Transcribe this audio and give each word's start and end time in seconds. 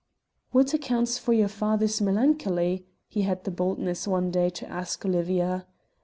"What 0.49 0.73
accounts 0.73 1.19
for 1.19 1.31
your 1.31 1.47
father's 1.47 2.01
melancholy?" 2.01 2.87
he 3.07 3.21
had 3.21 3.43
the 3.43 3.51
boldness 3.51 4.07
one 4.07 4.31
day 4.31 4.49
to 4.49 4.67
ask 4.67 5.05
Olivia. 5.05 5.67